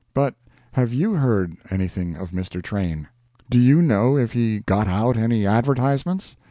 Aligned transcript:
But 0.15 0.33
have 0.71 0.91
you 0.91 1.13
heard 1.13 1.53
anything 1.69 2.15
of 2.15 2.31
Mr. 2.31 2.59
Train? 2.59 3.07
Do 3.51 3.59
you 3.59 3.83
know 3.83 4.17
if 4.17 4.31
he 4.31 4.61
got 4.61 4.87
out 4.87 5.15
any 5.15 5.45
advertisements? 5.45 6.35